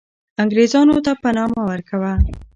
[0.41, 2.13] انګریزانو ته پنا مه ورکوه.